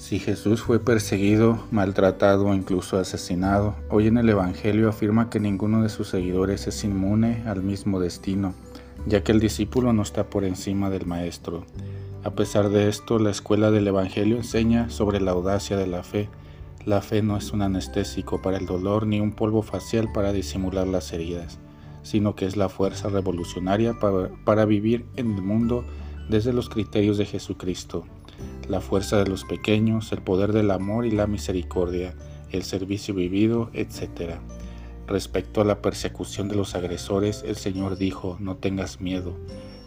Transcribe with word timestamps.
Si 0.00 0.18
Jesús 0.18 0.62
fue 0.62 0.80
perseguido, 0.80 1.58
maltratado 1.70 2.46
o 2.46 2.54
incluso 2.54 2.96
asesinado, 2.96 3.76
hoy 3.90 4.06
en 4.06 4.16
el 4.16 4.30
Evangelio 4.30 4.88
afirma 4.88 5.28
que 5.28 5.40
ninguno 5.40 5.82
de 5.82 5.90
sus 5.90 6.08
seguidores 6.08 6.66
es 6.66 6.84
inmune 6.84 7.42
al 7.46 7.62
mismo 7.62 8.00
destino, 8.00 8.54
ya 9.06 9.22
que 9.22 9.30
el 9.30 9.40
discípulo 9.40 9.92
no 9.92 10.00
está 10.00 10.30
por 10.30 10.44
encima 10.44 10.88
del 10.88 11.04
Maestro. 11.04 11.66
A 12.24 12.30
pesar 12.30 12.70
de 12.70 12.88
esto, 12.88 13.18
la 13.18 13.30
escuela 13.30 13.70
del 13.70 13.86
Evangelio 13.88 14.38
enseña 14.38 14.88
sobre 14.88 15.20
la 15.20 15.32
audacia 15.32 15.76
de 15.76 15.86
la 15.86 16.02
fe. 16.02 16.30
La 16.86 17.02
fe 17.02 17.20
no 17.20 17.36
es 17.36 17.52
un 17.52 17.60
anestésico 17.60 18.40
para 18.40 18.56
el 18.56 18.64
dolor 18.64 19.06
ni 19.06 19.20
un 19.20 19.32
polvo 19.32 19.60
facial 19.60 20.10
para 20.12 20.32
disimular 20.32 20.88
las 20.88 21.12
heridas, 21.12 21.58
sino 22.02 22.34
que 22.34 22.46
es 22.46 22.56
la 22.56 22.70
fuerza 22.70 23.10
revolucionaria 23.10 23.98
para, 24.00 24.30
para 24.46 24.64
vivir 24.64 25.04
en 25.16 25.34
el 25.34 25.42
mundo 25.42 25.84
desde 26.30 26.54
los 26.54 26.70
criterios 26.70 27.18
de 27.18 27.26
Jesucristo 27.26 28.06
la 28.70 28.80
fuerza 28.80 29.16
de 29.18 29.28
los 29.28 29.44
pequeños, 29.44 30.12
el 30.12 30.22
poder 30.22 30.52
del 30.52 30.70
amor 30.70 31.04
y 31.04 31.10
la 31.10 31.26
misericordia, 31.26 32.14
el 32.50 32.62
servicio 32.62 33.14
vivido, 33.14 33.68
etc. 33.74 34.36
Respecto 35.08 35.60
a 35.60 35.64
la 35.64 35.82
persecución 35.82 36.48
de 36.48 36.54
los 36.54 36.76
agresores, 36.76 37.42
el 37.44 37.56
Señor 37.56 37.98
dijo, 37.98 38.36
no 38.38 38.56
tengas 38.56 39.00
miedo. 39.00 39.34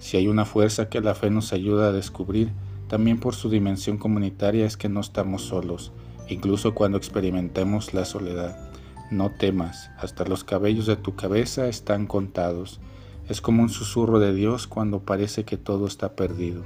Si 0.00 0.16
hay 0.16 0.26
una 0.26 0.44
fuerza 0.44 0.88
que 0.88 1.00
la 1.00 1.14
fe 1.14 1.30
nos 1.30 1.52
ayuda 1.52 1.88
a 1.88 1.92
descubrir, 1.92 2.50
también 2.88 3.20
por 3.20 3.36
su 3.36 3.48
dimensión 3.48 3.98
comunitaria 3.98 4.66
es 4.66 4.76
que 4.76 4.88
no 4.88 5.00
estamos 5.00 5.42
solos, 5.42 5.92
incluso 6.28 6.74
cuando 6.74 6.98
experimentemos 6.98 7.94
la 7.94 8.04
soledad. 8.04 8.72
No 9.12 9.30
temas, 9.30 9.90
hasta 9.96 10.24
los 10.24 10.42
cabellos 10.42 10.86
de 10.86 10.96
tu 10.96 11.14
cabeza 11.14 11.68
están 11.68 12.06
contados. 12.06 12.80
Es 13.28 13.40
como 13.40 13.62
un 13.62 13.68
susurro 13.68 14.18
de 14.18 14.34
Dios 14.34 14.66
cuando 14.66 15.04
parece 15.04 15.44
que 15.44 15.56
todo 15.56 15.86
está 15.86 16.16
perdido. 16.16 16.64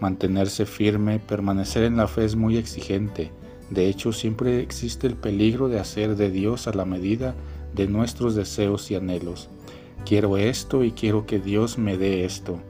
Mantenerse 0.00 0.66
firme, 0.66 1.18
permanecer 1.20 1.84
en 1.84 1.96
la 1.96 2.08
fe 2.08 2.24
es 2.24 2.36
muy 2.36 2.56
exigente. 2.56 3.30
De 3.70 3.88
hecho, 3.88 4.12
siempre 4.12 4.60
existe 4.60 5.06
el 5.06 5.14
peligro 5.14 5.68
de 5.68 5.78
hacer 5.78 6.16
de 6.16 6.30
Dios 6.30 6.66
a 6.66 6.72
la 6.72 6.84
medida 6.84 7.34
de 7.74 7.88
nuestros 7.88 8.34
deseos 8.34 8.90
y 8.90 8.96
anhelos. 8.96 9.48
Quiero 10.04 10.36
esto 10.36 10.84
y 10.84 10.92
quiero 10.92 11.26
que 11.26 11.38
Dios 11.38 11.78
me 11.78 11.96
dé 11.96 12.24
esto. 12.24 12.60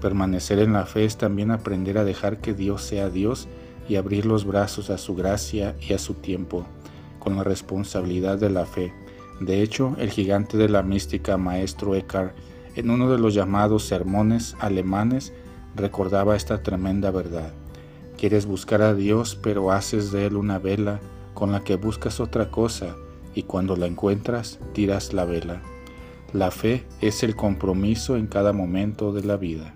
Permanecer 0.00 0.58
en 0.58 0.72
la 0.72 0.84
fe 0.84 1.04
es 1.04 1.16
también 1.16 1.50
aprender 1.50 1.96
a 1.96 2.04
dejar 2.04 2.40
que 2.40 2.54
Dios 2.54 2.82
sea 2.82 3.08
Dios 3.08 3.48
y 3.88 3.96
abrir 3.96 4.26
los 4.26 4.44
brazos 4.44 4.90
a 4.90 4.98
su 4.98 5.14
gracia 5.14 5.74
y 5.80 5.92
a 5.92 5.98
su 5.98 6.14
tiempo, 6.14 6.66
con 7.18 7.36
la 7.36 7.44
responsabilidad 7.44 8.38
de 8.38 8.50
la 8.50 8.66
fe. 8.66 8.92
De 9.40 9.62
hecho, 9.62 9.96
el 9.98 10.10
gigante 10.10 10.56
de 10.56 10.68
la 10.68 10.82
mística 10.82 11.36
maestro 11.36 11.94
Eckhart, 11.94 12.34
en 12.74 12.90
uno 12.90 13.10
de 13.10 13.18
los 13.18 13.34
llamados 13.34 13.84
sermones 13.84 14.56
alemanes, 14.60 15.32
recordaba 15.74 16.36
esta 16.36 16.62
tremenda 16.62 17.10
verdad. 17.10 17.52
Quieres 18.16 18.46
buscar 18.46 18.82
a 18.82 18.94
Dios, 18.94 19.38
pero 19.42 19.72
haces 19.72 20.12
de 20.12 20.26
Él 20.26 20.36
una 20.36 20.58
vela 20.58 21.00
con 21.34 21.52
la 21.52 21.64
que 21.64 21.76
buscas 21.76 22.20
otra 22.20 22.50
cosa 22.50 22.96
y 23.34 23.44
cuando 23.44 23.76
la 23.76 23.86
encuentras 23.86 24.58
tiras 24.72 25.12
la 25.12 25.24
vela. 25.24 25.62
La 26.32 26.50
fe 26.50 26.86
es 27.00 27.22
el 27.22 27.36
compromiso 27.36 28.16
en 28.16 28.26
cada 28.26 28.52
momento 28.52 29.12
de 29.12 29.24
la 29.24 29.36
vida. 29.36 29.74